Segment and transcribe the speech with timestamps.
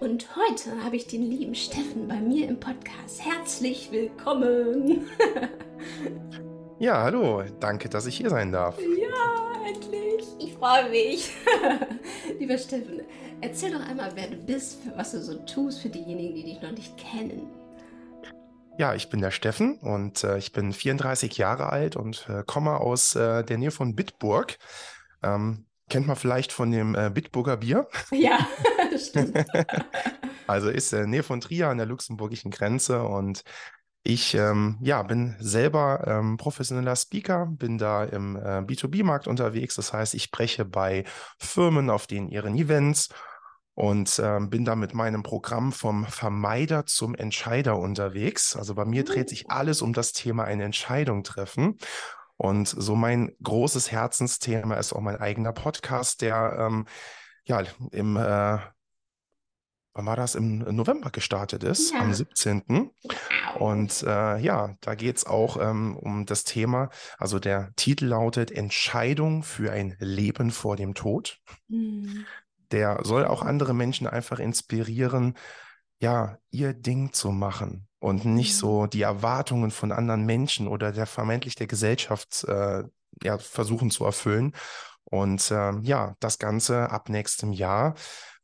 [0.00, 3.20] Und heute habe ich den lieben Steffen bei mir im Podcast.
[3.20, 5.08] Herzlich willkommen.
[6.78, 7.42] ja, hallo.
[7.58, 8.78] Danke, dass ich hier sein darf.
[8.78, 10.24] Ja, endlich.
[10.38, 11.32] Ich freue mich.
[12.38, 13.02] Lieber Steffen,
[13.40, 16.70] erzähl doch einmal, wer du bist, was du so tust für diejenigen, die dich noch
[16.70, 17.48] nicht kennen.
[18.78, 22.78] Ja, ich bin der Steffen und äh, ich bin 34 Jahre alt und äh, komme
[22.78, 24.58] aus äh, der Nähe von Bitburg.
[25.24, 27.88] Ähm, Kennt man vielleicht von dem äh, Bitburger Bier?
[28.10, 28.38] Ja,
[28.98, 29.36] das stimmt.
[30.46, 33.42] also ist in der Nähe von Trier an der luxemburgischen Grenze und
[34.04, 39.74] ich ähm, ja, bin selber ähm, professioneller Speaker, bin da im äh, B2B-Markt unterwegs.
[39.74, 41.04] Das heißt, ich spreche bei
[41.38, 43.10] Firmen auf denen ihren Events
[43.74, 48.56] und ähm, bin da mit meinem Programm vom Vermeider zum Entscheider unterwegs.
[48.56, 49.50] Also bei mir dreht sich oh.
[49.50, 51.76] alles um das Thema eine Entscheidung treffen.
[52.36, 56.86] Und so mein großes Herzensthema ist auch mein eigener Podcast, der ähm,
[57.44, 58.58] ja im äh,
[59.98, 61.98] wann war das, im November gestartet ist, ja.
[61.98, 62.92] am 17.
[63.58, 68.52] Und äh, ja, da geht es auch ähm, um das Thema, also der Titel lautet
[68.52, 71.40] Entscheidung für ein Leben vor dem Tod.
[71.66, 72.24] Mhm.
[72.70, 75.36] Der soll auch andere Menschen einfach inspirieren,
[76.00, 78.90] ja, ihr Ding zu machen und nicht so mhm.
[78.90, 82.84] die Erwartungen von anderen Menschen oder der vermeintlich der Gesellschaft äh,
[83.24, 84.54] ja, versuchen zu erfüllen.
[85.10, 87.94] Und ähm, ja, das Ganze ab nächstem Jahr,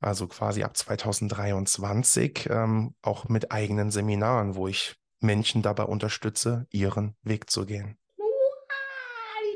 [0.01, 7.17] also quasi ab 2023, ähm, auch mit eigenen Seminaren, wo ich Menschen dabei unterstütze, ihren
[7.23, 7.97] Weg zu gehen.
[8.19, 8.25] Uah,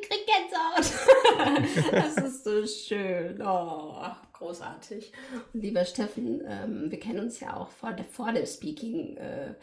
[0.00, 1.92] ich krieg Gänsehaut.
[1.92, 3.40] das ist so schön.
[3.42, 4.04] Oh
[4.38, 5.12] großartig.
[5.52, 9.54] Und lieber Steffen, ähm, wir kennen uns ja auch vor der, vor der Speaking, äh.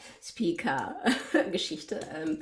[2.13, 2.41] Ähm,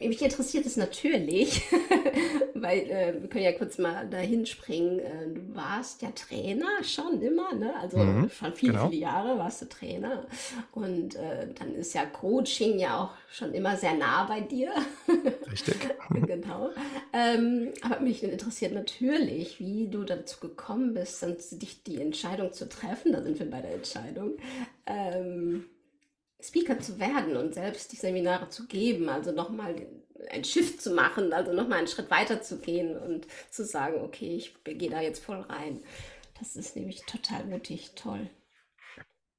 [0.00, 1.62] mich interessiert es natürlich,
[2.54, 4.98] weil äh, wir können ja kurz mal dahin springen.
[4.98, 7.74] Äh, du warst ja Trainer schon immer, ne?
[7.80, 8.88] Also mhm, schon viele, genau.
[8.88, 10.26] viele Jahre warst du Trainer.
[10.72, 14.72] Und äh, dann ist ja Coaching ja auch schon immer sehr nah bei dir.
[15.50, 15.76] Richtig.
[16.26, 16.70] genau.
[17.12, 22.68] Ähm, aber mich interessiert natürlich, wie du dazu gekommen bist, dann dich die Entscheidung zu
[22.68, 23.12] treffen.
[23.12, 24.32] Da sind wir bei der Entscheidung.
[24.86, 25.66] Ähm,
[26.44, 29.74] Speaker zu werden und selbst die Seminare zu geben, also nochmal
[30.30, 34.36] ein Shift zu machen, also nochmal einen Schritt weiter zu gehen und zu sagen, okay,
[34.36, 35.80] ich gehe da jetzt voll rein.
[36.38, 38.28] Das ist nämlich total mutig, toll.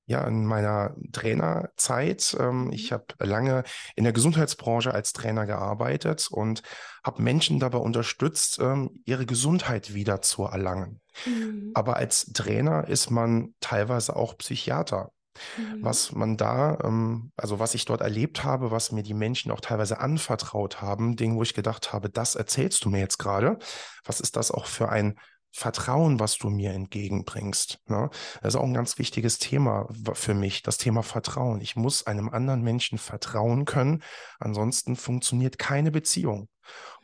[0.08, 2.72] Ja, in meiner Trainerzeit, ähm, mhm.
[2.72, 3.64] ich habe lange
[3.96, 6.62] in der Gesundheitsbranche als Trainer gearbeitet und
[7.04, 11.02] habe Menschen dabei unterstützt, ähm, ihre Gesundheit wieder zu erlangen.
[11.26, 11.72] Mhm.
[11.74, 15.12] Aber als Trainer ist man teilweise auch Psychiater.
[15.58, 15.84] Mhm.
[15.84, 19.62] Was man da, ähm, also was ich dort erlebt habe, was mir die Menschen auch
[19.62, 23.58] teilweise anvertraut haben, Dinge, wo ich gedacht habe, das erzählst du mir jetzt gerade.
[24.04, 25.16] Was ist das auch für ein
[25.58, 27.80] Vertrauen, was du mir entgegenbringst.
[27.88, 28.10] Ne?
[28.42, 31.62] Das ist auch ein ganz wichtiges Thema für mich, das Thema Vertrauen.
[31.62, 34.04] Ich muss einem anderen Menschen vertrauen können,
[34.38, 36.50] ansonsten funktioniert keine Beziehung.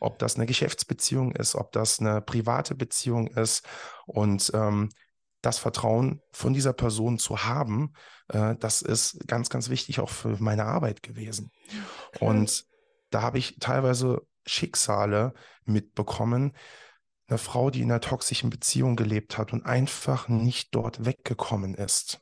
[0.00, 3.64] Ob das eine Geschäftsbeziehung ist, ob das eine private Beziehung ist.
[4.04, 4.90] Und ähm,
[5.42, 7.92] das Vertrauen von dieser Person zu haben,
[8.28, 11.50] äh, das ist ganz, ganz wichtig auch für meine Arbeit gewesen.
[12.14, 12.24] Okay.
[12.24, 12.64] Und
[13.10, 16.52] da habe ich teilweise Schicksale mitbekommen.
[17.28, 22.20] Eine Frau, die in einer toxischen Beziehung gelebt hat und einfach nicht dort weggekommen ist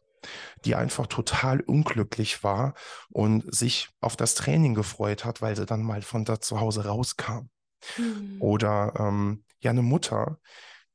[0.65, 2.75] die einfach total unglücklich war
[3.09, 6.85] und sich auf das Training gefreut hat, weil sie dann mal von da zu Hause
[6.85, 7.49] rauskam.
[7.97, 8.37] Mhm.
[8.41, 10.39] Oder ähm, ja, eine Mutter,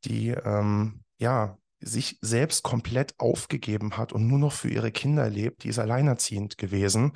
[0.06, 5.64] die ähm, ja sich selbst komplett aufgegeben hat und nur noch für ihre Kinder lebt,
[5.64, 7.14] die ist alleinerziehend gewesen.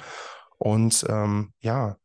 [0.58, 1.98] Und ähm, ja,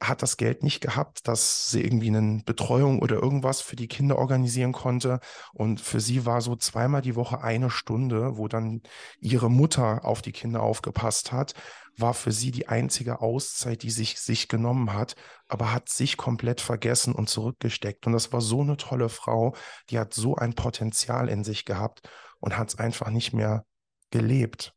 [0.00, 4.18] hat das Geld nicht gehabt, dass sie irgendwie eine Betreuung oder irgendwas für die Kinder
[4.18, 5.20] organisieren konnte.
[5.52, 8.82] Und für sie war so zweimal die Woche eine Stunde, wo dann
[9.20, 11.54] ihre Mutter auf die Kinder aufgepasst hat,
[11.98, 15.16] war für sie die einzige Auszeit, die sich sich genommen hat,
[15.48, 18.06] aber hat sich komplett vergessen und zurückgesteckt.
[18.06, 19.54] Und das war so eine tolle Frau,
[19.90, 22.08] die hat so ein Potenzial in sich gehabt
[22.40, 23.64] und hat es einfach nicht mehr
[24.10, 24.74] gelebt.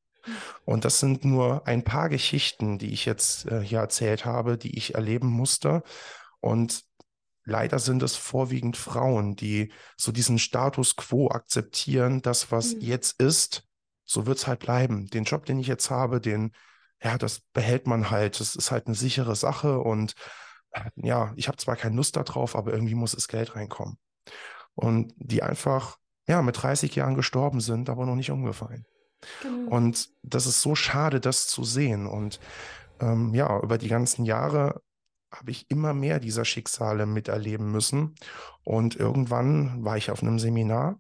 [0.66, 4.78] Und das sind nur ein paar Geschichten, die ich jetzt äh, hier erzählt habe, die
[4.78, 5.82] ich erleben musste.
[6.40, 6.84] Und
[7.44, 12.82] leider sind es vorwiegend Frauen, die so diesen Status quo akzeptieren, das, was mhm.
[12.82, 13.64] jetzt ist,
[14.06, 15.08] so wird es halt bleiben.
[15.08, 16.52] Den Job, den ich jetzt habe, den,
[17.02, 18.40] ja, das behält man halt.
[18.40, 20.14] Das ist halt eine sichere Sache und
[20.96, 23.98] ja, ich habe zwar keine Lust darauf, aber irgendwie muss das Geld reinkommen.
[24.76, 25.98] Und die einfach,
[26.28, 28.86] ja, mit 30 Jahren gestorben sind, aber noch nicht umgefallen.
[29.42, 29.76] Genau.
[29.76, 32.06] Und das ist so schade, das zu sehen.
[32.06, 32.40] Und
[33.02, 34.82] ähm, ja, über die ganzen Jahre
[35.32, 38.16] habe ich immer mehr dieser Schicksale miterleben müssen.
[38.64, 41.00] Und irgendwann war ich auf einem Seminar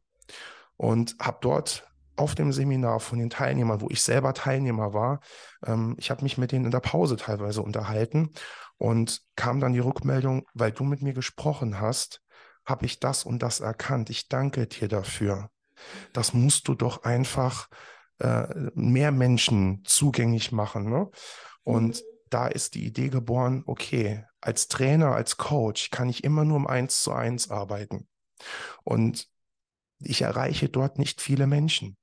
[0.77, 1.88] und habe dort
[2.19, 5.21] auf dem Seminar von den Teilnehmern, wo ich selber Teilnehmer war,
[5.65, 8.31] ähm, ich habe mich mit denen in der Pause teilweise unterhalten
[8.77, 12.21] und kam dann die Rückmeldung, weil du mit mir gesprochen hast,
[12.65, 14.09] habe ich das und das erkannt.
[14.09, 15.49] Ich danke dir dafür.
[16.13, 17.67] Das musst du doch einfach
[18.19, 20.89] äh, mehr Menschen zugänglich machen.
[20.89, 21.09] Ne?
[21.63, 22.03] Und mhm.
[22.29, 26.67] da ist die Idee geboren, okay, als Trainer, als Coach kann ich immer nur um
[26.67, 28.07] eins zu eins arbeiten.
[28.83, 29.27] Und
[29.99, 31.97] ich erreiche dort nicht viele Menschen.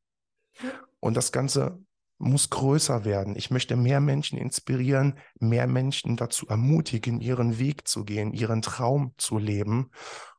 [1.01, 1.79] Und das Ganze
[2.19, 3.37] muss größer werden.
[3.37, 9.13] Ich möchte mehr Menschen inspirieren, mehr Menschen dazu ermutigen, ihren Weg zu gehen, ihren Traum
[9.19, 9.91] zu leben.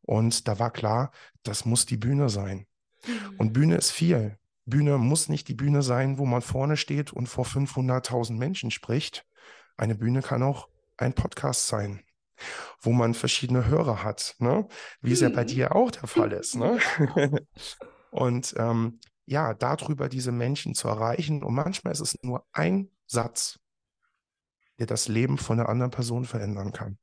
[0.01, 1.11] Und da war klar,
[1.43, 2.65] das muss die Bühne sein.
[3.05, 3.35] Mhm.
[3.37, 4.37] Und Bühne ist viel.
[4.65, 9.25] Bühne muss nicht die Bühne sein, wo man vorne steht und vor 500.000 Menschen spricht.
[9.77, 10.67] Eine Bühne kann auch
[10.97, 12.01] ein Podcast sein,
[12.81, 14.67] wo man verschiedene Hörer hat, ne?
[15.01, 15.47] wie es ja bei mhm.
[15.47, 16.55] dir auch der Fall ist.
[16.55, 16.79] Ne?
[18.11, 21.43] und ähm, ja, darüber diese Menschen zu erreichen.
[21.43, 23.59] Und manchmal ist es nur ein Satz,
[24.79, 26.97] der das Leben von einer anderen Person verändern kann.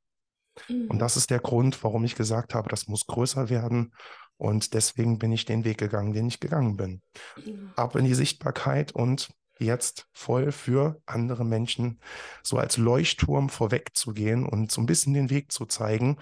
[0.67, 0.87] Mhm.
[0.87, 3.93] Und das ist der Grund, warum ich gesagt habe, das muss größer werden.
[4.37, 7.01] Und deswegen bin ich den Weg gegangen, den ich gegangen bin.
[7.45, 7.71] Mhm.
[7.75, 9.29] Ab in die Sichtbarkeit und
[9.59, 12.01] jetzt voll für andere Menschen
[12.43, 16.17] so als Leuchtturm vorweg zu gehen und so ein bisschen den Weg zu zeigen.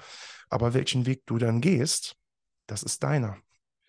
[0.49, 2.15] Aber welchen Weg du dann gehst,
[2.67, 3.37] das ist deiner.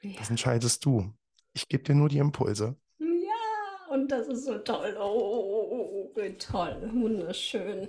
[0.00, 0.18] Ja.
[0.18, 1.12] Das entscheidest du.
[1.54, 2.76] Ich gebe dir nur die Impulse.
[2.98, 4.96] Ja, und das ist so toll.
[5.00, 7.88] Oh, toll, wunderschön.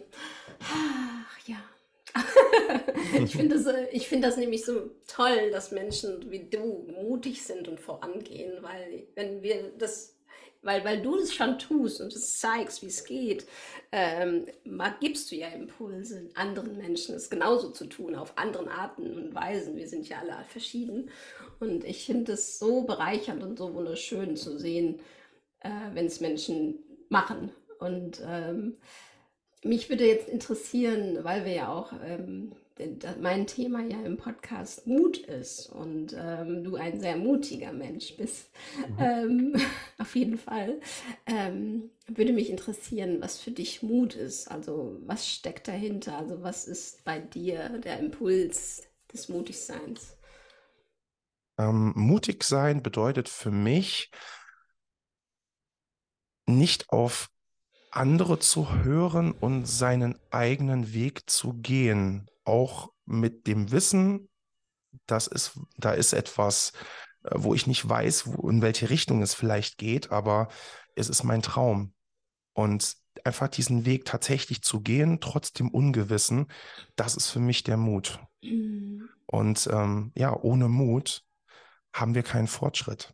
[0.59, 1.57] Ach ja.
[3.23, 7.67] ich finde das, äh, find das nämlich so toll, dass Menschen wie du mutig sind
[7.67, 10.14] und vorangehen, weil wenn wir das
[10.65, 13.45] weil, weil du das schon tust und es zeigst, wie es geht,
[13.91, 14.45] ähm,
[14.99, 19.77] gibst du ja Impulse anderen Menschen, es genauso zu tun, auf anderen Arten und Weisen.
[19.77, 21.09] Wir sind ja alle verschieden.
[21.59, 24.99] Und ich finde es so bereichernd und so wunderschön zu sehen,
[25.61, 26.79] äh, wenn es Menschen
[27.09, 27.51] machen.
[27.79, 28.77] Und ähm,
[29.63, 32.55] mich würde jetzt interessieren, weil wir ja auch ähm,
[33.21, 38.49] mein Thema ja im Podcast Mut ist und ähm, du ein sehr mutiger Mensch bist,
[38.77, 38.97] mhm.
[38.99, 39.55] ähm,
[39.97, 40.81] auf jeden Fall,
[41.25, 44.51] ähm, würde mich interessieren, was für dich Mut ist.
[44.51, 46.17] Also was steckt dahinter?
[46.17, 48.83] Also was ist bei dir der Impuls
[49.13, 50.17] des Mutigseins?
[51.57, 54.11] Ähm, mutig sein bedeutet für mich,
[56.45, 57.29] nicht auf
[57.89, 64.29] andere zu hören und seinen eigenen Weg zu gehen auch mit dem Wissen,
[65.05, 66.71] das ist, da ist etwas,
[67.23, 70.47] äh, wo ich nicht weiß, wo, in welche Richtung es vielleicht geht, aber
[70.95, 71.93] es ist mein Traum.
[72.53, 76.47] Und einfach diesen Weg tatsächlich zu gehen, trotz dem Ungewissen,
[76.95, 78.19] das ist für mich der Mut.
[78.41, 79.09] Mhm.
[79.25, 81.23] Und ähm, ja, ohne Mut
[81.93, 83.13] haben wir keinen Fortschritt.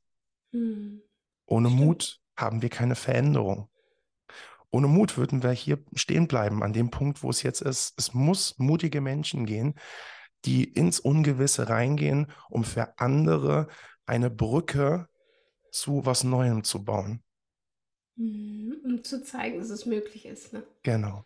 [0.51, 1.01] Mhm.
[1.45, 1.83] Ohne Stimmt.
[1.83, 3.69] Mut haben wir keine Veränderung.
[4.71, 7.93] Ohne Mut würden wir hier stehen bleiben an dem Punkt, wo es jetzt ist.
[7.97, 9.75] Es muss mutige Menschen gehen,
[10.45, 13.67] die ins Ungewisse reingehen, um für andere
[14.05, 15.07] eine Brücke
[15.71, 17.23] zu was Neuem zu bauen.
[18.15, 20.53] Mhm, um zu zeigen, dass es möglich ist.
[20.53, 20.63] Ne?
[20.83, 21.25] Genau.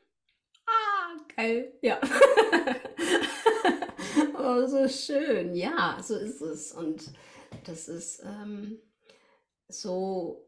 [0.66, 1.74] Ah, geil.
[1.82, 2.00] Ja.
[4.40, 5.56] oh, so schön.
[5.56, 6.72] Ja, so ist es.
[6.72, 7.12] Und
[7.64, 8.80] das ist ähm,
[9.68, 10.48] so,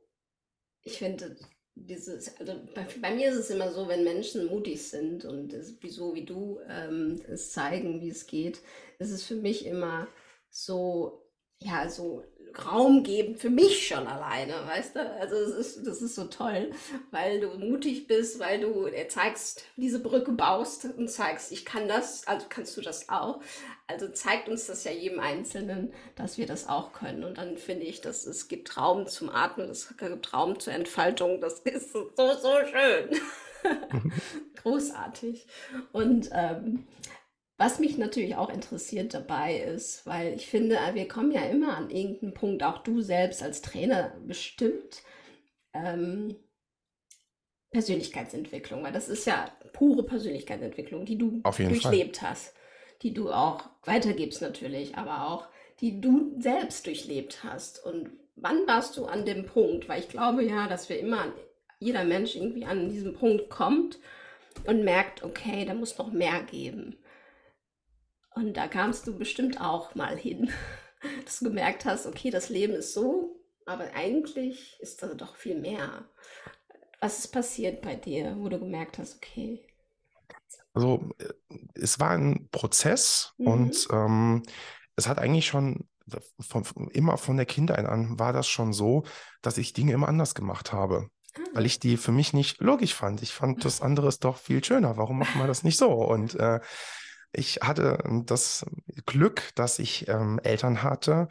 [0.84, 1.38] ich finde,
[1.86, 5.76] dieses, also bei, bei, mir ist es immer so, wenn Menschen mutig sind und es,
[5.90, 8.60] so wie du ähm, es zeigen, wie es geht,
[9.00, 10.08] ist es für mich immer
[10.50, 11.22] so,
[11.62, 12.24] ja, so
[12.66, 15.12] Raum geben für mich schon alleine, weißt du?
[15.20, 16.72] Also es ist, das ist so toll,
[17.12, 22.28] weil du mutig bist, weil du zeigst, diese Brücke baust und zeigst, ich kann das,
[22.28, 23.42] also kannst du das auch.
[23.88, 27.24] Also zeigt uns das ja jedem Einzelnen, dass wir das auch können.
[27.24, 31.40] Und dann finde ich, dass es gibt Raum zum Atmen, es gibt Raum zur Entfaltung.
[31.40, 33.22] Das ist so, so schön.
[34.62, 35.48] Großartig.
[35.92, 36.86] Und ähm,
[37.58, 41.90] was mich natürlich auch interessiert dabei ist, weil ich finde, wir kommen ja immer an
[41.90, 45.02] irgendeinen Punkt, auch du selbst als Trainer bestimmt,
[45.74, 46.36] ähm,
[47.72, 52.30] Persönlichkeitsentwicklung, weil das ist ja pure Persönlichkeitsentwicklung, die du durchlebt Fall.
[52.30, 52.54] hast,
[53.02, 55.48] die du auch weitergibst natürlich, aber auch
[55.82, 57.84] die du selbst durchlebt hast.
[57.84, 59.90] Und wann warst du an dem Punkt?
[59.90, 61.34] Weil ich glaube ja, dass wir immer,
[61.80, 64.00] jeder Mensch irgendwie an diesen Punkt kommt
[64.66, 66.98] und merkt, okay, da muss noch mehr geben.
[68.38, 70.52] Und da kamst du bestimmt auch mal hin,
[71.26, 75.60] dass du gemerkt hast, okay, das Leben ist so, aber eigentlich ist da doch viel
[75.60, 76.06] mehr.
[77.02, 79.66] Was ist passiert bei dir, wo du gemerkt hast, okay?
[80.76, 81.34] Also äh,
[81.74, 83.48] es war ein Prozess mhm.
[83.48, 84.44] und ähm,
[84.96, 85.88] es hat eigentlich schon
[86.40, 89.04] von, immer von der Kindheit an war das schon so,
[89.42, 91.10] dass ich Dinge immer anders gemacht habe.
[91.34, 91.40] Ah.
[91.54, 93.24] Weil ich die für mich nicht logisch fand.
[93.24, 94.96] Ich fand das andere ist doch viel schöner.
[94.96, 95.92] Warum machen wir das nicht so?
[95.92, 96.60] Und äh,
[97.32, 98.66] ich hatte das
[99.06, 101.28] Glück, dass ich ähm, Eltern hatte,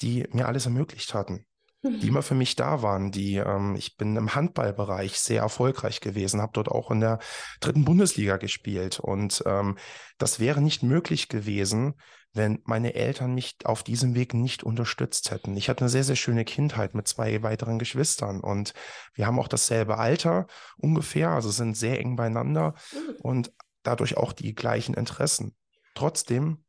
[0.00, 1.46] die mir alles ermöglicht hatten
[1.82, 2.08] die mhm.
[2.08, 3.12] immer für mich da waren.
[3.12, 7.18] Die, ähm, ich bin im Handballbereich sehr erfolgreich gewesen, habe dort auch in der
[7.60, 8.98] dritten Bundesliga gespielt.
[8.98, 9.78] Und ähm,
[10.18, 11.94] das wäre nicht möglich gewesen,
[12.34, 15.56] wenn meine Eltern mich auf diesem Weg nicht unterstützt hätten.
[15.56, 18.74] Ich hatte eine sehr, sehr schöne Kindheit mit zwei weiteren Geschwistern und
[19.14, 23.16] wir haben auch dasselbe Alter ungefähr, also sind sehr eng beieinander mhm.
[23.22, 23.52] und
[23.88, 25.56] dadurch auch die gleichen Interessen.
[25.94, 26.64] Trotzdem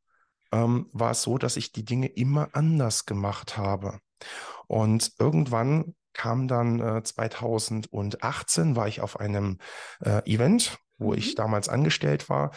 [0.54, 4.00] ähm, war es so, dass ich die Dinge immer anders gemacht habe.
[4.68, 9.58] Und irgendwann kam dann äh, 2018, war ich auf einem
[10.02, 11.18] äh, Event, wo mhm.
[11.18, 12.52] ich damals angestellt war.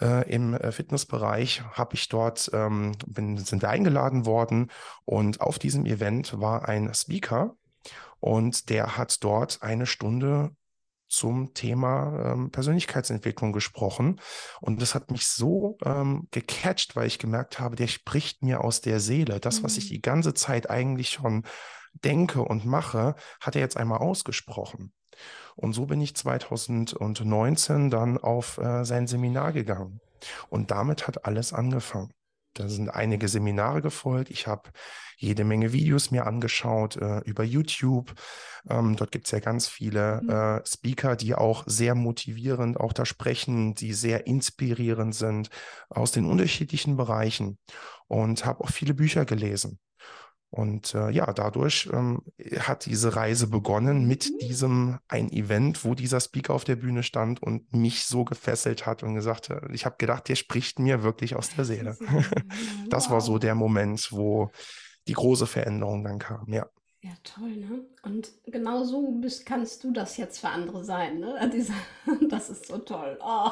[0.00, 4.70] Äh, Im äh, Fitnessbereich habe ich dort, ähm, bin, sind wir eingeladen worden
[5.04, 7.54] und auf diesem Event war ein Speaker
[8.18, 10.56] und der hat dort eine Stunde
[11.10, 14.20] zum Thema ähm, Persönlichkeitsentwicklung gesprochen.
[14.60, 18.80] Und das hat mich so ähm, gecatcht, weil ich gemerkt habe, der spricht mir aus
[18.80, 19.40] der Seele.
[19.40, 19.64] Das, mhm.
[19.64, 19.94] was ich mhm.
[19.94, 21.44] die ganze Zeit eigentlich schon
[21.92, 24.92] denke und mache, hat er jetzt einmal ausgesprochen.
[25.56, 30.00] Und so bin ich 2019 dann auf äh, sein Seminar gegangen.
[30.48, 32.12] Und damit hat alles angefangen.
[32.54, 34.30] Da sind einige Seminare gefolgt.
[34.30, 34.70] Ich habe
[35.16, 38.12] jede Menge Videos mir angeschaut äh, über YouTube.
[38.68, 40.30] Ähm, dort gibt es ja ganz viele mhm.
[40.30, 45.50] äh, Speaker, die auch sehr motivierend auch da sprechen, die sehr inspirierend sind
[45.88, 47.58] aus den unterschiedlichen Bereichen
[48.08, 49.78] und habe auch viele Bücher gelesen.
[50.50, 52.22] Und äh, ja, dadurch ähm,
[52.58, 54.38] hat diese Reise begonnen mit mhm.
[54.38, 59.04] diesem ein Event, wo dieser Speaker auf der Bühne stand und mich so gefesselt hat
[59.04, 61.96] und gesagt hat, ich habe gedacht, der spricht mir wirklich aus der Seele.
[62.90, 64.50] das war so der Moment, wo
[65.06, 66.66] die große Veränderung dann kam, ja.
[67.02, 67.86] Ja, toll, ne?
[68.02, 71.50] Und genau so bist, kannst du das jetzt für andere sein, ne?
[71.52, 71.72] Diese,
[72.28, 73.18] das ist so toll.
[73.24, 73.50] Oh,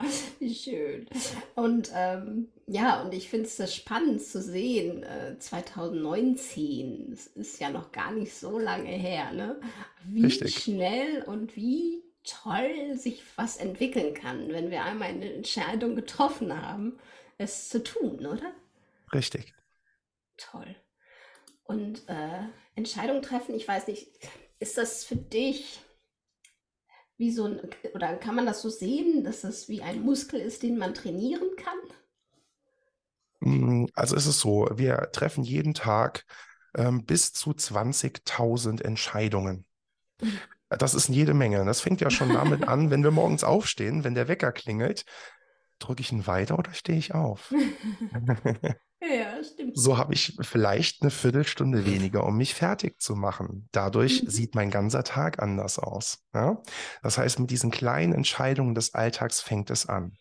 [0.40, 1.06] wie schön.
[1.54, 7.70] Und ähm, ja, und ich finde es spannend zu sehen, äh, 2019, das ist ja
[7.70, 9.60] noch gar nicht so lange her, ne?
[10.04, 10.58] Wie Richtig.
[10.58, 16.98] schnell und wie toll sich was entwickeln kann, wenn wir einmal eine Entscheidung getroffen haben,
[17.38, 18.52] es zu tun, oder?
[19.12, 19.54] Richtig.
[20.36, 20.74] Toll.
[21.70, 24.08] Und äh, Entscheidungen treffen, ich weiß nicht,
[24.58, 25.80] ist das für dich
[27.16, 27.60] wie so ein,
[27.94, 31.48] oder kann man das so sehen, dass das wie ein Muskel ist, den man trainieren
[31.56, 31.78] kann?
[33.38, 36.24] Mm, also ist es so, wir treffen jeden Tag
[36.74, 39.64] ähm, bis zu 20.000 Entscheidungen.
[40.70, 41.64] Das ist jede Menge.
[41.64, 45.04] Das fängt ja schon damit an, wenn wir morgens aufstehen, wenn der Wecker klingelt,
[45.78, 47.54] drücke ich ihn weiter oder stehe ich auf?
[49.02, 49.78] Ja, stimmt.
[49.78, 53.68] So habe ich vielleicht eine Viertelstunde weniger, um mich fertig zu machen.
[53.72, 54.28] Dadurch mhm.
[54.28, 56.18] sieht mein ganzer Tag anders aus.
[56.34, 56.62] Ja?
[57.02, 60.12] Das heißt, mit diesen kleinen Entscheidungen des Alltags fängt es an.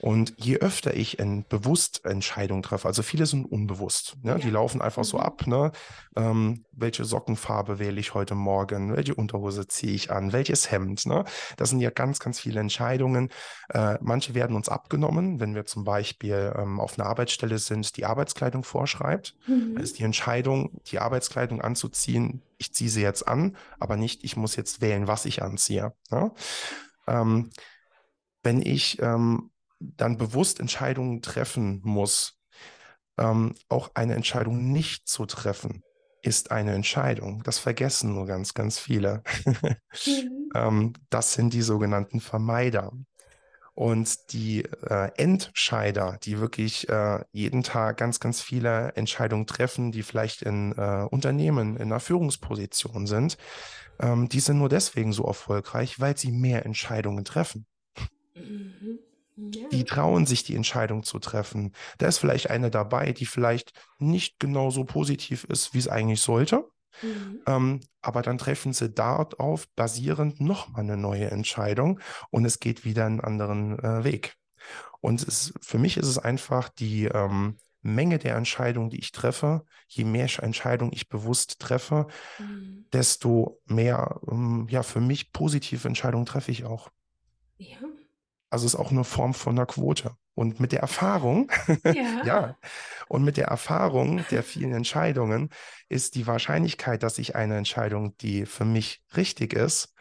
[0.00, 4.32] Und je öfter ich in bewusst Entscheidungen treffe, also viele sind unbewusst, ne?
[4.32, 4.38] Ja.
[4.38, 5.06] die laufen einfach mhm.
[5.06, 5.72] so ab, ne?
[6.16, 11.24] Ähm, welche Sockenfarbe wähle ich heute Morgen, welche Unterhose ziehe ich an, welches Hemd, ne?
[11.56, 13.30] Das sind ja ganz, ganz viele Entscheidungen.
[13.70, 18.04] Äh, manche werden uns abgenommen, wenn wir zum Beispiel ähm, auf einer Arbeitsstelle sind, die
[18.04, 19.34] Arbeitskleidung vorschreibt.
[19.48, 19.74] Mhm.
[19.74, 24.36] Da ist die Entscheidung, die Arbeitskleidung anzuziehen, ich ziehe sie jetzt an, aber nicht, ich
[24.36, 25.92] muss jetzt wählen, was ich anziehe.
[26.10, 26.32] Ne?
[27.08, 27.50] Ähm,
[28.42, 29.50] wenn ich ähm,
[29.80, 32.38] dann bewusst Entscheidungen treffen muss,
[33.18, 35.82] ähm, auch eine Entscheidung nicht zu treffen,
[36.22, 37.42] ist eine Entscheidung.
[37.42, 39.22] Das vergessen nur ganz, ganz viele.
[40.06, 40.50] mhm.
[40.54, 42.92] ähm, das sind die sogenannten Vermeider.
[43.74, 50.02] Und die äh, Entscheider, die wirklich äh, jeden Tag ganz, ganz viele Entscheidungen treffen, die
[50.02, 53.38] vielleicht in äh, Unternehmen in einer Führungsposition sind,
[54.00, 57.66] ähm, die sind nur deswegen so erfolgreich, weil sie mehr Entscheidungen treffen.
[58.34, 58.98] Mhm.
[59.70, 61.72] Die trauen sich, die Entscheidung zu treffen.
[61.98, 66.20] Da ist vielleicht eine dabei, die vielleicht nicht genau so positiv ist, wie es eigentlich
[66.20, 66.68] sollte.
[67.02, 67.40] Mhm.
[67.46, 73.06] Ähm, aber dann treffen sie darauf basierend nochmal eine neue Entscheidung und es geht wieder
[73.06, 74.34] einen anderen äh, Weg.
[75.00, 79.64] Und es, für mich ist es einfach die, ähm, Menge der Entscheidungen, die ich treffe,
[79.86, 82.06] je mehr Entscheidungen ich bewusst treffe,
[82.38, 82.86] mhm.
[82.92, 86.90] desto mehr ähm, ja, für mich positive Entscheidungen treffe ich auch.
[87.56, 87.78] Ja.
[88.50, 90.12] Also es ist auch eine Form von einer Quote.
[90.34, 91.50] Und mit der Erfahrung,
[91.84, 91.92] ja.
[92.24, 92.58] ja,
[93.08, 95.50] und mit der Erfahrung der vielen Entscheidungen
[95.88, 99.94] ist die Wahrscheinlichkeit, dass ich eine Entscheidung, die für mich richtig ist,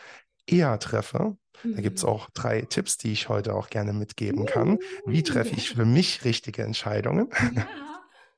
[0.46, 1.38] eher treffe.
[1.64, 1.76] Mhm.
[1.76, 4.78] Da gibt es auch drei Tipps, die ich heute auch gerne mitgeben kann.
[5.06, 7.30] Wie treffe ich für mich richtige Entscheidungen?
[7.56, 7.68] Ja.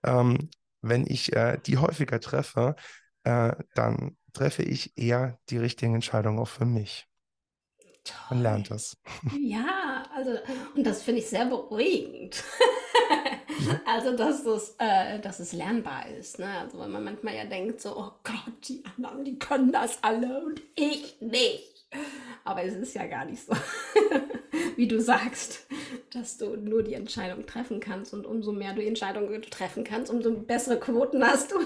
[0.22, 0.50] ähm,
[0.82, 2.76] wenn ich äh, die häufiger treffe,
[3.24, 7.09] äh, dann treffe ich eher die richtigen Entscheidungen auch für mich.
[8.10, 8.38] Toll.
[8.38, 8.98] Man lernt das.
[9.40, 10.32] Ja, also,
[10.76, 12.44] und das finde ich sehr beruhigend.
[13.86, 16.40] also, dass es, äh, dass es lernbar ist.
[16.40, 16.48] Ne?
[16.60, 20.44] Also, wenn man manchmal ja denkt, so, oh Gott, die anderen, die können das alle
[20.46, 21.86] und ich nicht.
[22.44, 23.54] Aber es ist ja gar nicht so,
[24.76, 25.68] wie du sagst,
[26.14, 30.12] dass du nur die Entscheidung treffen kannst und umso mehr du die Entscheidung treffen kannst,
[30.12, 31.58] umso bessere Quoten hast du.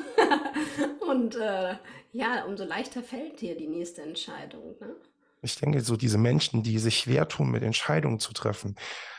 [1.06, 1.76] und äh,
[2.14, 4.76] ja, umso leichter fällt dir die nächste Entscheidung.
[4.80, 4.96] Ne?
[5.44, 8.76] Ich denke, so diese Menschen, die sich schwer tun, mit Entscheidungen zu treffen,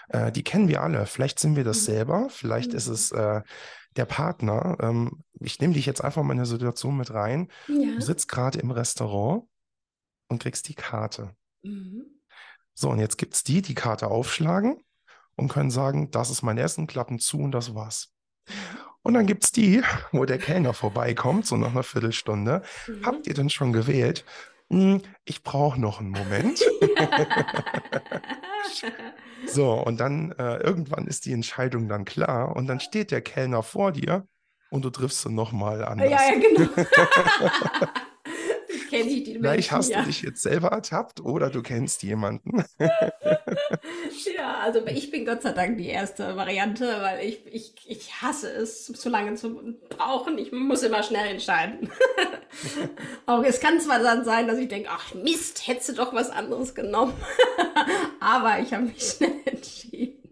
[0.09, 1.07] äh, die kennen wir alle.
[1.07, 1.85] Vielleicht sind wir das mhm.
[1.85, 2.77] selber, vielleicht mhm.
[2.77, 3.43] ist es äh,
[3.97, 4.77] der Partner.
[4.81, 7.49] Ähm, ich nehme dich jetzt einfach mal in eine Situation mit rein.
[7.69, 7.95] Ja.
[7.95, 9.45] Du sitzt gerade im Restaurant
[10.29, 11.35] und kriegst die Karte.
[11.63, 12.07] Mhm.
[12.75, 14.83] So, und jetzt gibt es die, die Karte aufschlagen
[15.37, 18.13] und können sagen, das ist mein Essen, klappen zu und das war's.
[19.03, 22.63] Und dann gibt es die, wo der Kellner vorbeikommt, so nach einer Viertelstunde.
[22.87, 23.07] Mhm.
[23.07, 24.25] Habt ihr denn schon gewählt?
[24.75, 26.61] Hm, ich brauche noch einen Moment.
[29.47, 33.63] so, und dann äh, irgendwann ist die Entscheidung dann klar und dann steht der Kellner
[33.63, 34.27] vor dir
[34.71, 36.11] und du triffst sie nochmal anders.
[36.11, 36.69] Ja, ja, genau.
[38.95, 40.01] kenne ich die Vielleicht hast ja.
[40.01, 42.65] du dich jetzt selber ertappt oder du kennst jemanden.
[42.79, 48.51] ja, also ich bin Gott sei Dank die erste Variante, weil ich, ich, ich hasse
[48.51, 50.39] es, zu lange zu brauchen.
[50.39, 51.91] Ich muss immer schnell entscheiden.
[53.27, 56.31] Auch es kann zwar dann sein, dass ich denke, ach Mist, hättest du doch was
[56.31, 57.15] anderes genommen.
[58.21, 60.23] Aber ich habe mich schnell entschieden.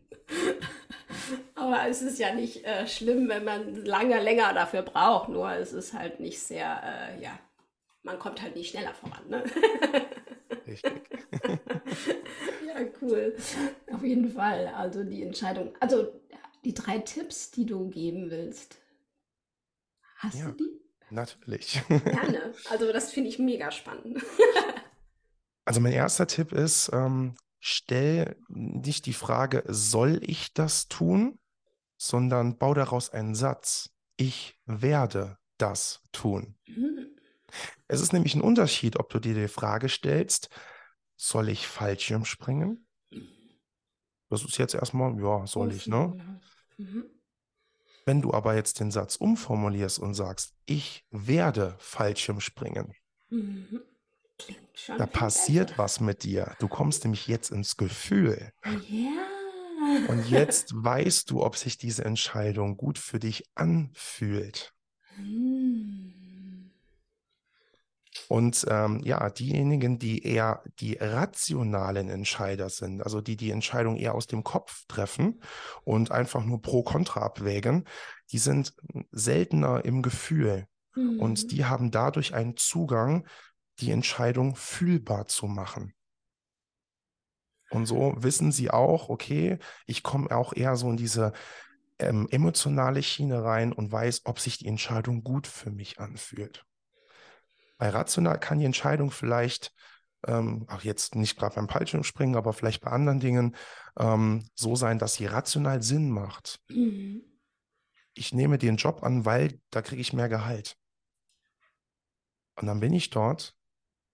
[1.55, 5.29] Aber es ist ja nicht äh, schlimm, wenn man lange, länger dafür braucht.
[5.29, 7.39] Nur es ist halt nicht sehr, äh, ja,
[8.03, 9.29] man kommt halt nicht schneller voran.
[9.29, 9.45] Ne?
[10.67, 11.03] Richtig.
[12.67, 13.37] ja, cool.
[13.93, 14.69] Auf jeden Fall.
[14.69, 16.21] Also die Entscheidung, also
[16.65, 18.79] die drei Tipps, die du geben willst.
[20.17, 20.81] Hast ja, du die?
[21.11, 21.83] Natürlich.
[21.89, 22.55] Gerne.
[22.71, 24.23] Also das finde ich mega spannend.
[25.65, 31.39] also mein erster Tipp ist, ähm, stell nicht die Frage, soll ich das tun,
[31.97, 33.91] sondern bau daraus einen Satz.
[34.17, 36.57] Ich werde das tun.
[36.67, 37.02] Mhm.
[37.93, 40.49] Es ist nämlich ein Unterschied, ob du dir die Frage stellst,
[41.15, 42.87] soll ich Fallschirm springen?
[44.31, 46.41] Das ist jetzt erstmal, ja, soll ich, ne?
[46.79, 47.05] Mhm.
[48.07, 52.95] Wenn du aber jetzt den Satz umformulierst und sagst, ich werde Fallschirm springen,
[53.29, 53.83] mhm.
[54.97, 55.83] da passiert besser.
[55.83, 56.57] was mit dir.
[56.61, 58.53] Du kommst nämlich jetzt ins Gefühl.
[58.89, 60.09] Ja.
[60.09, 64.73] Und jetzt weißt du, ob sich diese Entscheidung gut für dich anfühlt.
[65.19, 66.12] Mhm.
[68.33, 74.15] Und ähm, ja, diejenigen, die eher die rationalen Entscheider sind, also die die Entscheidung eher
[74.15, 75.43] aus dem Kopf treffen
[75.85, 77.85] und einfach nur pro kontra abwägen,
[78.31, 78.73] die sind
[79.11, 80.67] seltener im Gefühl.
[80.95, 81.21] Mhm.
[81.21, 83.27] Und die haben dadurch einen Zugang,
[83.81, 85.93] die Entscheidung fühlbar zu machen.
[87.69, 91.35] Und so wissen sie auch, okay, ich komme auch eher so in diese
[91.99, 96.65] ähm, emotionale Schiene rein und weiß, ob sich die Entscheidung gut für mich anfühlt.
[97.83, 99.75] Bei rational kann die Entscheidung vielleicht,
[100.29, 103.57] ähm, auch jetzt nicht gerade beim Fallschirmspringen, aber vielleicht bei anderen Dingen,
[103.99, 106.61] ähm, so sein, dass sie rational Sinn macht.
[106.69, 107.25] Mhm.
[108.15, 110.77] Ich nehme den Job an, weil da kriege ich mehr Gehalt.
[112.55, 113.57] Und dann bin ich dort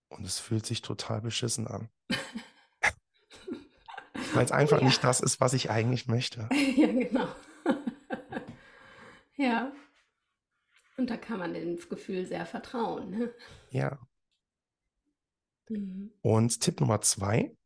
[0.09, 1.90] und es fühlt sich total beschissen an.
[4.33, 4.87] weil es einfach ja.
[4.87, 6.48] nicht das ist, was ich eigentlich möchte.
[6.74, 7.28] Ja, genau.
[9.37, 9.72] ja.
[10.98, 13.11] Und da kann man dem Gefühl sehr vertrauen.
[13.11, 13.34] Ne?
[13.70, 13.98] Ja.
[15.68, 16.12] Mhm.
[16.22, 17.56] Und Tipp Nummer zwei,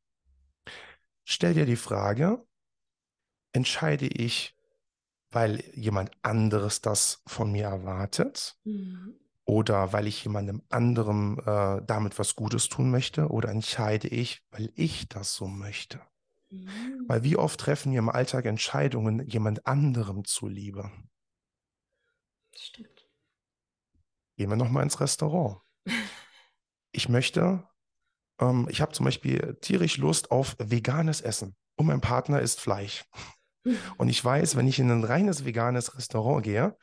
[1.25, 2.45] stell dir die Frage,
[3.53, 4.55] entscheide ich,
[5.31, 9.14] weil jemand anderes das von mir erwartet mhm.
[9.45, 14.71] oder weil ich jemandem anderem äh, damit was Gutes tun möchte oder entscheide ich, weil
[14.75, 16.03] ich das so möchte.
[16.51, 17.05] Mhm.
[17.07, 20.90] Weil wie oft treffen wir im Alltag Entscheidungen jemand anderem zuliebe?
[22.55, 22.91] Stimmt.
[24.37, 25.59] Gehen wir nochmal ins Restaurant.
[26.95, 27.64] Ich möchte,
[28.38, 33.07] ähm, ich habe zum Beispiel tierisch Lust auf veganes Essen und mein Partner isst Fleisch.
[33.97, 36.77] Und ich weiß, wenn ich in ein reines veganes Restaurant gehe,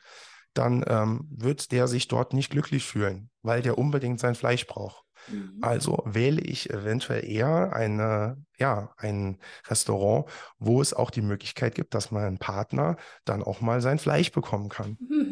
[0.54, 5.04] dann ähm, wird der sich dort nicht glücklich fühlen, weil der unbedingt sein Fleisch braucht.
[5.28, 5.58] Mhm.
[5.60, 10.26] Also wähle ich eventuell eher eine, ja, ein Restaurant,
[10.58, 14.68] wo es auch die Möglichkeit gibt, dass mein Partner dann auch mal sein Fleisch bekommen
[14.68, 14.96] kann.
[15.00, 15.20] Mhm.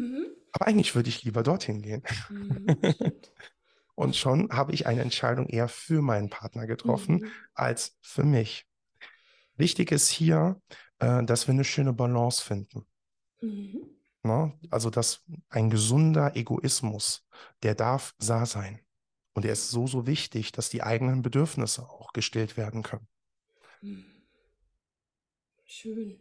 [0.59, 2.03] Aber eigentlich würde ich lieber dorthin gehen.
[2.29, 2.67] Mhm.
[3.95, 7.31] Und schon habe ich eine Entscheidung eher für meinen Partner getroffen Mhm.
[7.55, 8.67] als für mich.
[9.57, 10.61] Wichtig ist hier,
[10.99, 12.87] äh, dass wir eine schöne Balance finden.
[13.41, 13.89] Mhm.
[14.25, 14.53] Ne?
[14.71, 17.25] Also, dass ein gesunder Egoismus,
[17.63, 18.81] der darf da sein.
[19.35, 23.07] Und er ist so, so wichtig, dass die eigenen Bedürfnisse auch gestillt werden können.
[23.81, 24.05] Mhm.
[25.65, 26.21] Schön.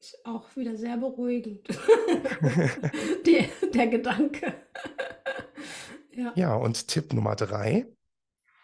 [0.00, 1.66] Ist auch wieder sehr beruhigend.
[3.26, 4.54] der, der Gedanke.
[6.12, 6.32] ja.
[6.36, 7.86] Ja, und Tipp Nummer drei,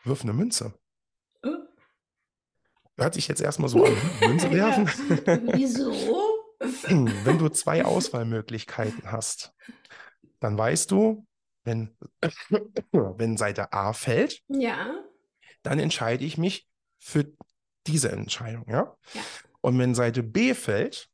[0.04, 0.74] wirf eine Münze.
[1.42, 1.48] Äh,
[2.96, 4.86] Hört sich jetzt erstmal so an, hm, Münze werfen.
[5.54, 5.92] Wieso?
[6.60, 9.52] Wenn du zwei Auswahlmöglichkeiten hast,
[10.40, 11.26] dann weißt du,
[11.64, 11.96] wenn,
[12.92, 15.02] wenn Seite A fällt, Ja.
[15.62, 16.68] dann entscheide ich mich
[17.00, 17.26] für
[17.86, 18.96] diese Entscheidung, ja?
[19.14, 19.20] Ja.
[19.60, 21.08] Und wenn Seite B fällt,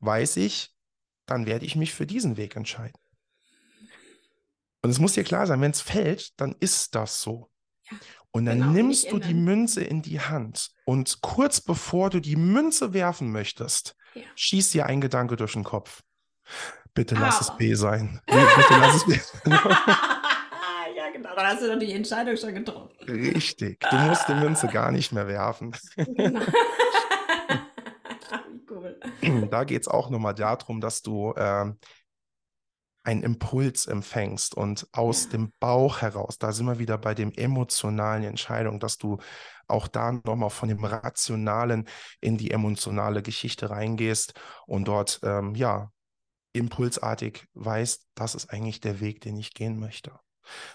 [0.00, 0.74] weiß ich,
[1.26, 2.98] dann werde ich mich für diesen Weg entscheiden.
[4.82, 7.50] Und es muss dir klar sein, wenn es fällt, dann ist das so.
[7.90, 7.96] Ja,
[8.30, 9.34] Und dann genau, nimmst du die.
[9.34, 14.22] Münze in die Hand und kurz bevor du die Münze werfen möchtest, Ja.
[14.36, 16.02] schießt dir ein Gedanke durch den Kopf.
[16.94, 17.56] Bitte lass es.
[17.56, 18.20] B sein.
[18.30, 19.52] Nee, bitte lass es B sein.
[20.96, 21.34] ja, genau.
[21.34, 22.90] Dann hast du doch die Entscheidung schon getroffen.
[23.06, 23.80] Richtig.
[23.90, 25.76] Du musst die Münze gar nicht mehr werfen.
[25.96, 26.40] Genau.
[28.78, 29.00] Cool.
[29.50, 31.78] Da geht es auch nochmal darum, dass du ähm,
[33.04, 35.30] einen Impuls empfängst und aus Ja.
[35.30, 39.18] dem Bauch heraus, da sind wir wieder bei dem emotionalen Entscheidung, dass du
[39.66, 41.88] auch da nochmal von dem Rationalen
[42.20, 44.34] in die emotionale Geschichte reingehst
[44.66, 45.90] und dort, ähm, ja,
[46.52, 50.12] impulsartig weißt, das ist eigentlich der Weg, den ich gehen möchte.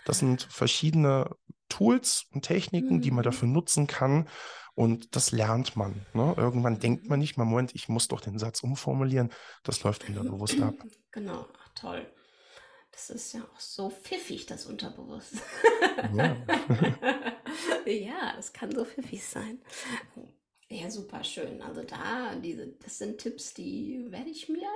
[0.05, 1.29] Das sind verschiedene
[1.69, 3.23] Tools und Techniken, die man Mhm.
[3.23, 4.29] dafür nutzen kann.
[4.75, 6.05] Und das lernt man.
[6.13, 6.33] Ne?
[6.37, 9.31] Irgendwann denkt man nicht mal, Moment, ich muss doch den Satz umformulieren.
[9.63, 10.75] Das läuft wieder bewusst ab.
[11.11, 12.11] Genau, ach toll.
[12.91, 15.43] Das ist ja auch so pfiffig, das Unterbewusstsein.
[16.15, 16.35] Ja.
[17.85, 19.59] ja, das kann so pfiffig sein.
[20.69, 21.61] Ja, super schön.
[21.61, 24.67] Also da, diese, das sind Tipps, die werde ich mir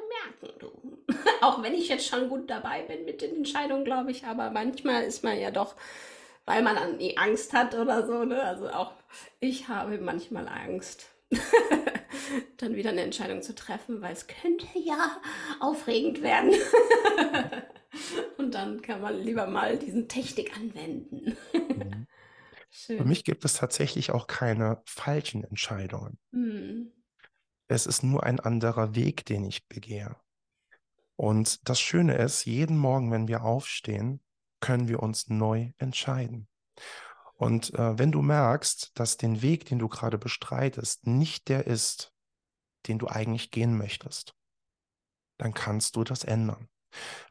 [0.42, 0.60] merken.
[0.60, 0.98] Du.
[1.42, 5.04] Auch wenn ich jetzt schon gut dabei bin mit den Entscheidungen, glaube ich, aber manchmal
[5.04, 5.76] ist man ja doch,
[6.46, 8.44] weil man dann eh Angst hat oder so, ne?
[8.44, 8.94] Also auch
[9.40, 11.10] ich habe manchmal Angst,
[12.58, 15.22] dann wieder eine Entscheidung zu treffen, weil es könnte ja
[15.60, 16.54] aufregend werden.
[18.38, 21.38] Und dann kann man lieber mal diesen Technik anwenden.
[21.54, 22.08] Mhm.
[22.70, 26.20] Für mich gibt es tatsächlich auch keine falschen Entscheidungen.
[26.32, 26.92] Hm.
[27.68, 30.16] Es ist nur ein anderer Weg, den ich begehe.
[31.16, 34.22] Und das Schöne ist, jeden Morgen, wenn wir aufstehen,
[34.60, 36.48] können wir uns neu entscheiden.
[37.38, 42.12] Und äh, wenn du merkst, dass den Weg, den du gerade bestreitest, nicht der ist,
[42.88, 44.36] den du eigentlich gehen möchtest,
[45.38, 46.68] dann kannst du das ändern.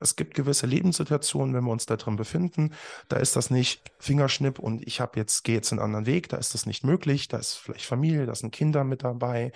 [0.01, 2.75] Es gibt gewisse Lebenssituationen, wenn wir uns da drin befinden,
[3.09, 6.37] da ist das nicht Fingerschnipp und ich habe jetzt, gehe jetzt einen anderen Weg, da
[6.37, 9.53] ist das nicht möglich, da ist vielleicht Familie, da sind Kinder mit dabei,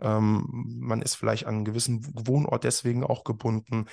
[0.00, 0.46] ähm,
[0.80, 3.86] man ist vielleicht an einen gewissen Wohnort deswegen auch gebunden,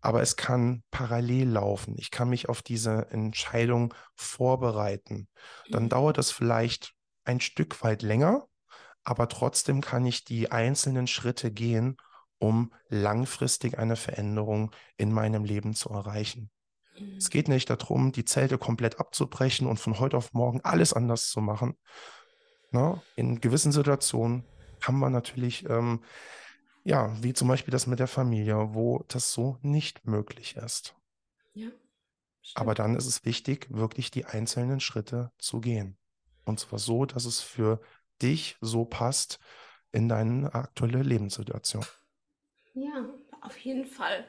[0.00, 1.94] aber es kann parallel laufen.
[1.98, 5.28] Ich kann mich auf diese Entscheidung vorbereiten.
[5.70, 5.88] Dann Mhm.
[5.88, 6.92] dauert das vielleicht
[7.24, 8.46] ein Stück weit länger,
[9.04, 11.96] aber trotzdem kann ich die einzelnen Schritte gehen,
[12.38, 16.50] um langfristig eine Veränderung in meinem Leben zu erreichen.
[16.98, 17.16] Mhm.
[17.16, 21.30] Es geht nicht darum, die Zelte komplett abzubrechen und von heute auf morgen alles anders
[21.30, 21.76] zu machen.
[22.70, 23.00] Ne?
[23.14, 24.44] In gewissen Situationen
[24.80, 26.02] kann man natürlich, ähm,
[26.84, 30.94] ja, wie zum Beispiel das mit der Familie, wo das so nicht möglich ist.
[31.54, 31.70] Ja,
[32.54, 35.98] Aber dann ist es wichtig, wirklich die einzelnen Schritte zu gehen.
[36.44, 37.80] Und zwar so, dass es für
[38.22, 39.40] dich so passt
[39.90, 41.84] in deine aktuelle Lebenssituation.
[42.76, 43.08] Ja,
[43.40, 44.24] auf jeden Fall.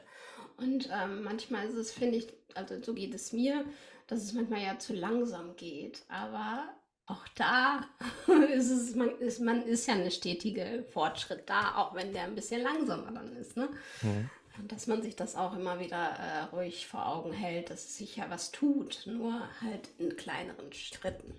[0.58, 3.64] Und ähm, manchmal ist es, finde ich, also so geht es mir,
[4.08, 6.04] dass es manchmal ja zu langsam geht.
[6.08, 6.68] Aber
[7.06, 7.88] auch da
[8.54, 12.36] ist es, man ist, man ist ja eine stetige Fortschritt da, auch wenn der ein
[12.36, 13.70] bisschen langsamer dann ist, ne?
[14.02, 14.30] Mhm.
[14.58, 18.16] Und dass man sich das auch immer wieder äh, ruhig vor Augen hält, dass sich
[18.16, 21.34] ja was tut, nur halt in kleineren Schritten.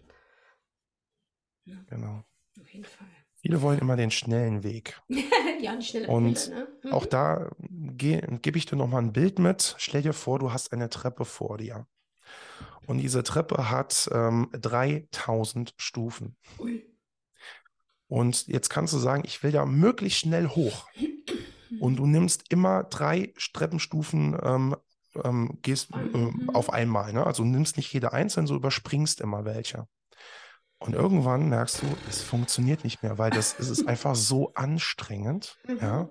[1.65, 2.23] Ja, Genau.
[2.59, 3.07] auf jeden Fall.
[3.41, 5.01] Viele wollen immer den schnellen Weg.
[5.61, 6.91] ja, die schnelle Und Pille, ne?
[6.91, 7.09] Auch Mhm.
[7.09, 9.75] da gebe ich dir nochmal ein Bild mit.
[9.77, 11.87] Stell dir vor, du hast eine Treppe vor dir.
[12.87, 16.35] Und diese Treppe hat ähm, 3000 Stufen.
[16.59, 16.83] Ui.
[18.07, 20.87] Und jetzt kannst du sagen, ich will ja möglichst schnell hoch.
[21.79, 24.75] und du nimmst immer drei Treppenstufen, ähm,
[25.23, 26.49] ähm, gehst äh, Mhm.
[26.49, 27.13] auf einmal.
[27.13, 27.25] Ne?
[27.25, 29.87] Also nimmst nicht jede einzeln, so überspringst immer welche.
[30.79, 35.57] Und irgendwann merkst du, es funktioniert nicht mehr, weil das es ist einfach so anstrengend.
[35.67, 36.03] Ja?
[36.03, 36.09] Mhm.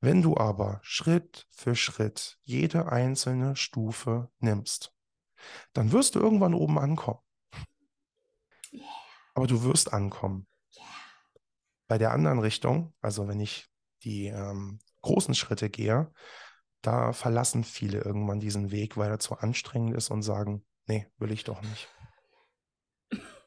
[0.00, 4.92] Wenn du aber Schritt für Schritt jede einzelne Stufe nimmst,
[5.72, 7.20] dann wirst du irgendwann oben ankommen.
[8.70, 8.84] Yeah.
[9.34, 10.46] Aber du wirst ankommen.
[10.76, 10.84] Yeah.
[11.88, 13.66] Bei der anderen Richtung, also wenn ich
[14.02, 16.12] die ähm, großen Schritte gehe,
[16.82, 21.32] da verlassen viele irgendwann diesen Weg, weil er zu anstrengend ist und sagen, nee, will
[21.32, 21.88] ich doch nicht.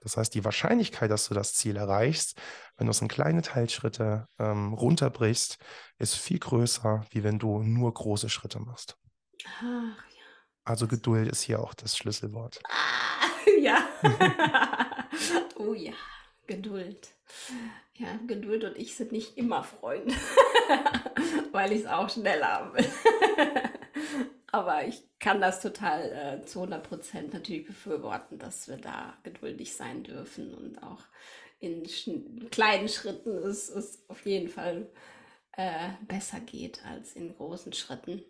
[0.07, 2.39] Das heißt, die Wahrscheinlichkeit, dass du das Ziel erreichst,
[2.77, 5.57] wenn du es in kleine Teilschritte ähm, runterbrichst,
[5.97, 8.95] ist viel größer, wie wenn du nur große Schritte machst.
[9.59, 10.23] Ach ja.
[10.63, 12.61] Also Geduld ist hier auch das Schlüsselwort.
[12.69, 13.85] Ah, ja.
[15.57, 15.91] oh ja,
[16.47, 17.09] Geduld.
[17.95, 20.15] Ja, Geduld und ich sind nicht immer Freunde,
[21.51, 22.77] weil ich es auch schnell habe.
[24.51, 29.75] Aber ich kann das total äh, zu 100 Prozent natürlich befürworten, dass wir da geduldig
[29.75, 31.03] sein dürfen und auch
[31.59, 31.83] in
[32.49, 34.89] kleinen Schritten es, es auf jeden Fall
[35.53, 38.23] äh, besser geht als in großen Schritten.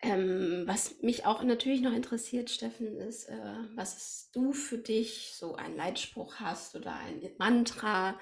[0.00, 5.54] Ähm, was mich auch natürlich noch interessiert, Steffen, ist, äh, was du für dich so
[5.54, 8.18] ein Leitspruch hast oder ein Mantra,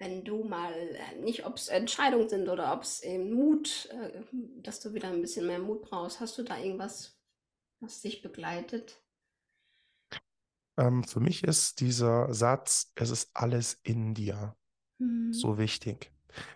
[0.00, 4.22] wenn du mal, äh, nicht ob es Entscheidungen sind oder ob es eben Mut, äh,
[4.62, 6.20] dass du wieder ein bisschen mehr Mut brauchst.
[6.20, 7.18] Hast du da irgendwas,
[7.80, 9.02] was dich begleitet?
[10.76, 14.56] Ähm, für mich ist dieser Satz, es ist alles in dir,
[15.00, 15.32] Mhm.
[15.32, 16.12] so wichtig.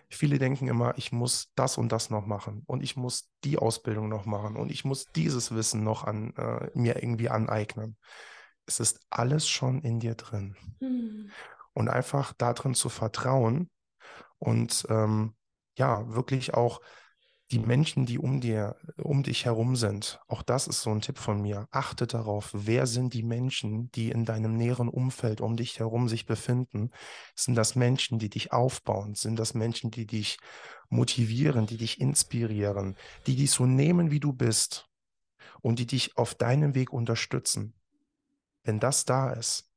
[0.09, 4.09] Viele denken immer, ich muss das und das noch machen und ich muss die Ausbildung
[4.09, 7.97] noch machen und ich muss dieses Wissen noch an äh, mir irgendwie aneignen.
[8.67, 10.55] Es ist alles schon in dir drin.
[10.81, 11.35] Mhm.
[11.75, 13.69] Und einfach darin zu vertrauen
[14.39, 15.35] und ähm,
[15.77, 16.81] ja, wirklich auch
[17.51, 21.19] die Menschen, die um dir, um dich herum sind, auch das ist so ein Tipp
[21.19, 21.67] von mir.
[21.69, 26.25] Achte darauf, wer sind die Menschen, die in deinem näheren Umfeld um dich herum sich
[26.25, 26.89] befinden?
[27.35, 29.13] Sind das Menschen, die dich aufbauen?
[29.13, 30.37] Sind das Menschen, die dich
[30.89, 32.95] motivieren, die dich inspirieren,
[33.27, 34.89] die dich so nehmen, wie du bist
[35.61, 37.75] und die dich auf deinem Weg unterstützen?
[38.63, 39.69] Wenn das da ist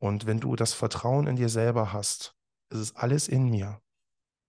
[0.00, 2.34] und wenn du das Vertrauen in dir selber hast,
[2.70, 3.80] es ist alles in mir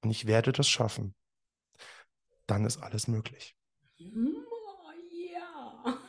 [0.03, 1.13] und ich werde das schaffen,
[2.47, 3.55] dann ist alles möglich.
[3.99, 5.99] Oh, ja.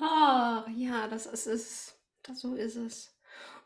[0.00, 2.00] Ah, ja, das ist es.
[2.22, 3.14] Das, so ist es.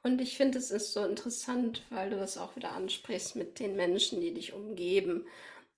[0.03, 3.77] Und ich finde, es ist so interessant, weil du das auch wieder ansprichst mit den
[3.77, 5.27] Menschen, die dich umgeben.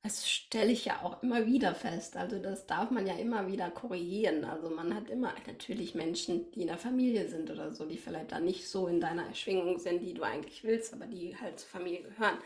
[0.06, 2.16] Das stelle ich ja auch immer wieder fest.
[2.16, 4.44] Also das darf man ja immer wieder korrigieren.
[4.44, 8.30] Also man hat immer natürlich Menschen, die in der Familie sind oder so, die vielleicht
[8.30, 11.70] da nicht so in deiner Schwingung sind, die du eigentlich willst, aber die halt zur
[11.70, 12.38] Familie gehören.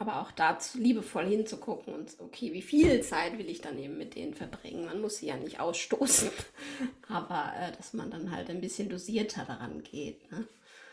[0.00, 4.16] Aber auch dazu liebevoll hinzugucken und okay, wie viel Zeit will ich dann eben mit
[4.16, 4.86] denen verbringen?
[4.86, 6.32] Man muss sie ja nicht ausstoßen,
[7.08, 10.28] aber äh, dass man dann halt ein bisschen dosierter daran geht.
[10.32, 10.44] Ne?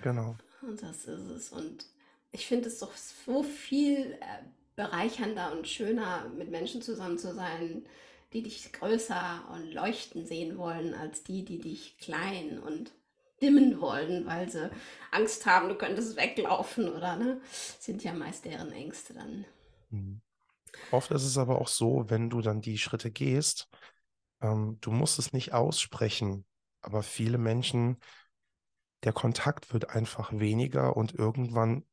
[0.03, 0.36] Genau.
[0.62, 1.51] Und das ist es.
[1.51, 1.88] Und
[2.31, 4.43] ich finde es doch so viel äh,
[4.77, 7.85] bereichernder und schöner, mit Menschen zusammen zu sein,
[8.31, 12.93] die dich größer und leuchten sehen wollen, als die, die dich klein und
[13.41, 14.69] dimmen wollen, weil sie
[15.11, 17.41] Angst haben, du könntest weglaufen oder ne?
[17.79, 19.45] Sind ja meist deren Ängste dann.
[19.89, 20.21] Mhm.
[20.91, 23.67] Oft ist es aber auch so, wenn du dann die Schritte gehst,
[24.41, 26.45] ähm, du musst es nicht aussprechen,
[26.81, 27.97] aber viele Menschen,
[29.03, 31.83] der Kontakt wird einfach weniger und irgendwann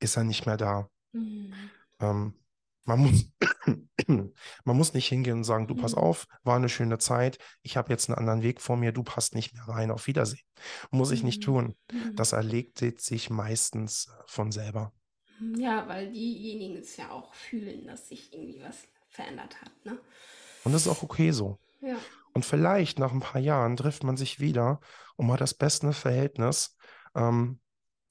[0.00, 0.88] ist er nicht mehr da.
[1.12, 1.70] Mhm.
[2.00, 2.34] Ähm,
[2.84, 3.30] man muss,
[4.06, 5.98] man muss nicht hingehen und sagen, du pass Mhm.
[5.98, 9.34] auf, war eine schöne Zeit, ich habe jetzt einen anderen Weg vor mir, du passt
[9.34, 10.44] nicht mehr rein, auf Wiedersehen.
[10.90, 11.44] Muss ich nicht Mhm.
[11.44, 11.76] tun.
[11.92, 12.16] Mhm.
[12.16, 14.92] Das erledigt sich meistens äh, von selber.
[15.56, 19.98] Ja, weil diejenigen es ja auch fühlen, dass sich irgendwie was verändert hat, ne?
[20.64, 21.58] Und das ist auch okay so.
[21.80, 21.96] Ja.
[22.34, 24.80] Und vielleicht nach ein paar Jahren trifft man sich wieder
[25.16, 26.76] und hat das beste Verhältnis.
[27.14, 27.58] Ähm,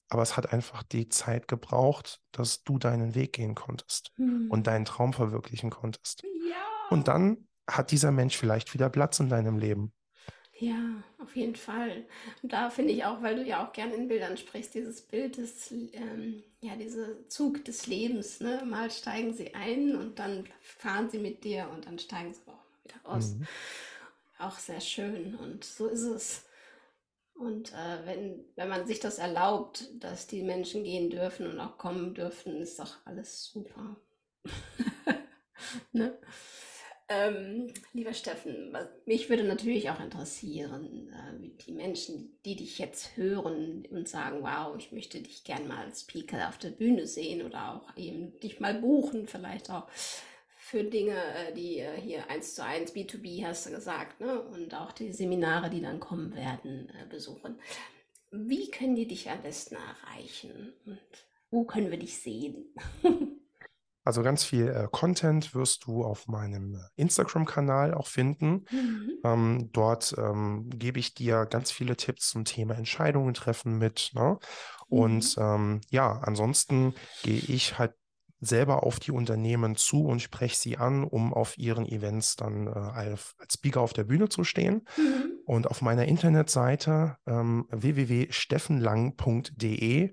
[0.09, 4.51] aber es hat einfach die Zeit gebraucht, dass du deinen Weg gehen konntest Mhm.
[4.51, 6.25] und deinen Traum verwirklichen konntest.
[6.49, 6.55] Ja.
[6.89, 9.93] Und dann hat dieser Mensch vielleicht wieder Platz in deinem Leben.
[10.59, 12.05] Ja, auf jeden Fall.
[12.43, 15.37] Und da finde ich auch, weil du ja auch gerne in Bildern sprichst, dieses Bild
[15.37, 18.63] des, ähm, ja, dieser Zug des Lebens, ne?
[18.65, 22.83] Mal steigen sie ein und dann fahren sie mit dir und dann steigen sie auch
[22.83, 23.37] wieder aus.
[23.37, 23.47] Mhm.
[24.37, 26.45] Auch sehr schön und so ist es.
[27.39, 31.77] Und äh, wenn, wenn man sich das erlaubt, dass die Menschen gehen dürfen und auch
[31.77, 33.95] kommen dürfen, ist doch alles super.
[35.93, 36.17] ne?
[37.07, 43.87] Ähm, lieber Steffen, mich würde natürlich auch interessieren, äh, die Menschen, die dich jetzt hören
[43.89, 47.73] und sagen, wow, ich möchte dich gern mal als Speaker auf der Bühne sehen oder
[47.73, 49.87] auch eben dich mal buchen, vielleicht auch
[50.69, 54.41] für Dinge, äh, die äh, hier eins zu eins B2B hast du gesagt, ne?
[54.41, 57.59] Und auch die Seminare, die dann kommen werden, äh, besuchen.
[58.31, 60.73] Wie können die dich am besten erreichen?
[60.85, 60.99] Und
[61.49, 62.73] wo können wir dich sehen?
[64.05, 68.65] Also ganz viel äh, Content wirst du auf meinem Instagram-Kanal auch finden.
[68.71, 69.11] Mhm.
[69.23, 74.09] Ähm, dort ähm, gebe ich dir ganz viele Tipps zum Thema Entscheidungen treffen mit.
[74.15, 74.39] Ne?
[74.87, 75.43] Und mhm.
[75.43, 77.93] ähm, ja, ansonsten gehe ich halt
[78.41, 82.71] selber auf die Unternehmen zu und spreche sie an, um auf ihren Events dann äh,
[82.71, 84.87] als, Speaker auf der Bühne zu stehen.
[84.97, 85.31] Mhm.
[85.45, 90.11] Und auf meiner Internetseite ähm, www.steffenlang.de,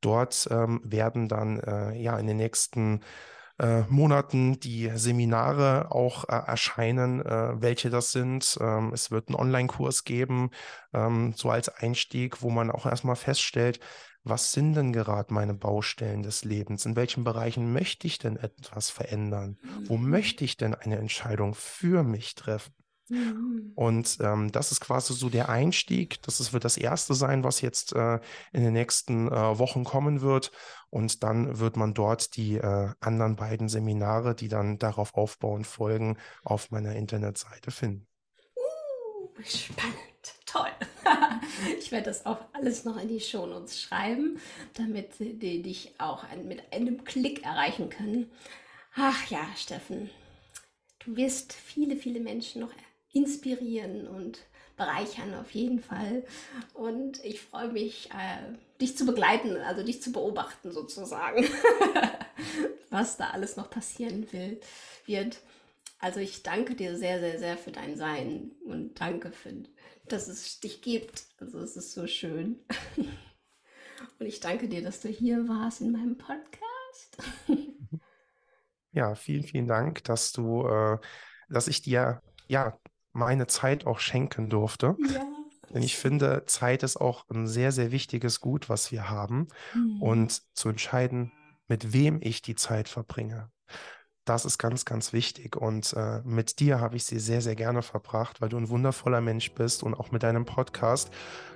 [0.00, 3.02] dort ähm, werden dann äh, ja in den nächsten
[3.58, 8.56] äh, Monaten die Seminare auch äh, erscheinen, äh, welche das sind.
[8.60, 10.50] Ähm, es wird einen Online-Kurs geben,
[10.92, 13.80] ähm, so als Einstieg, wo man auch erstmal feststellt,
[14.28, 16.86] was sind denn gerade meine Baustellen des Lebens?
[16.86, 19.58] In welchen Bereichen möchte ich denn etwas verändern?
[19.84, 20.10] Wo mhm.
[20.10, 22.74] möchte ich denn eine Entscheidung für mich treffen?
[23.08, 23.72] Mhm.
[23.74, 26.20] Und ähm, das ist quasi so der Einstieg.
[26.22, 28.20] Das ist, wird das erste sein, was jetzt äh,
[28.52, 30.52] in den nächsten äh, Wochen kommen wird.
[30.90, 36.18] Und dann wird man dort die äh, anderen beiden Seminare, die dann darauf aufbauen, folgen,
[36.44, 38.06] auf meiner Internetseite finden.
[39.44, 39.96] Spannend.
[40.46, 40.70] Toll.
[41.78, 44.40] ich werde das auch alles noch in die Shownotes schreiben,
[44.74, 48.30] damit sie dich auch mit einem Klick erreichen können.
[48.94, 50.10] Ach ja, Steffen,
[51.04, 52.72] du wirst viele, viele Menschen noch
[53.12, 54.38] inspirieren und
[54.76, 56.24] bereichern auf jeden Fall.
[56.72, 61.46] Und ich freue mich, äh, dich zu begleiten, also dich zu beobachten sozusagen,
[62.90, 64.60] was da alles noch passieren will,
[65.04, 65.38] wird.
[65.98, 69.52] Also ich danke dir sehr, sehr, sehr für dein Sein und danke für,
[70.06, 71.26] dass es dich gibt.
[71.38, 72.60] Also es ist so schön.
[74.20, 77.18] Und ich danke dir, dass du hier warst in meinem Podcast.
[78.90, 80.98] Ja, vielen, vielen Dank, dass du, äh,
[81.50, 82.78] dass ich dir ja
[83.12, 84.96] meine Zeit auch schenken durfte.
[85.12, 85.24] Ja.
[85.72, 89.48] Denn ich finde, Zeit ist auch ein sehr, sehr wichtiges Gut, was wir haben.
[89.74, 90.02] Mhm.
[90.02, 91.32] Und zu entscheiden,
[91.68, 93.50] mit wem ich die Zeit verbringe.
[94.28, 95.56] Das ist ganz, ganz wichtig.
[95.56, 99.22] Und äh, mit dir habe ich sie sehr, sehr gerne verbracht, weil du ein wundervoller
[99.22, 101.10] Mensch bist und auch mit deinem Podcast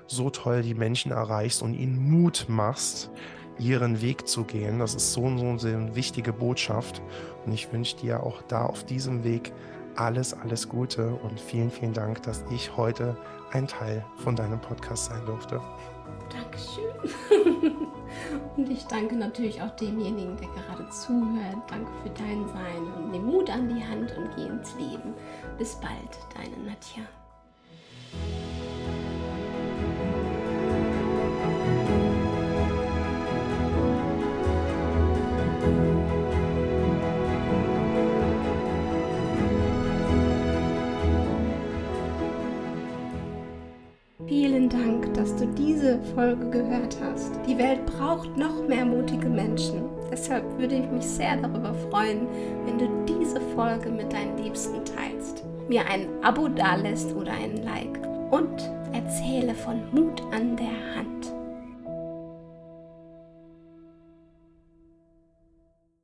[0.06, 3.10] so toll die Menschen erreichst und ihnen Mut machst,
[3.58, 4.78] ihren Weg zu gehen.
[4.78, 7.02] Das ist so, so eine wichtige Botschaft.
[7.44, 9.52] Und ich wünsche dir auch da auf diesem Weg
[9.96, 13.18] alles, alles Gute und vielen, vielen Dank, dass ich heute
[13.50, 15.60] ein Teil von deinem Podcast sein durfte.
[16.30, 17.76] Dankeschön.
[18.56, 21.58] und ich danke natürlich auch demjenigen, der gerade zuhört.
[21.68, 25.14] Danke für dein Sein und nimm Mut an die Hand und geh ins Leben.
[25.58, 27.02] Bis bald, deine Nadja.
[45.42, 47.32] Du diese Folge gehört hast.
[47.48, 49.82] Die Welt braucht noch mehr mutige Menschen.
[50.10, 52.28] Deshalb würde ich mich sehr darüber freuen,
[52.64, 57.98] wenn du diese Folge mit deinen Liebsten teilst, mir ein Abo dalässt oder ein Like
[58.30, 61.41] und erzähle von Mut an der Hand